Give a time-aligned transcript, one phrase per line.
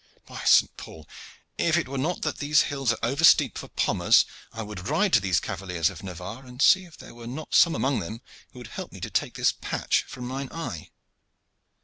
[0.25, 1.07] By Saint Paul!
[1.59, 5.13] if it were not that these hills are over steep for Pommers, I would ride
[5.13, 8.57] to these cavaliers of Navarre and see if there were not some among them who
[8.57, 10.89] would help me to take this patch from mine eye.